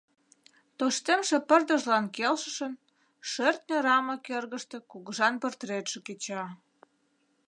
Тоштемше 0.77 1.37
пырдыжлан 1.47 2.05
келшышын, 2.15 2.73
шӧртньӧ 3.29 3.77
рама 3.85 4.15
кӧргыштӧ 4.27 4.77
кугыжан 4.91 5.33
портретше 5.41 5.99
кеча. 6.07 6.43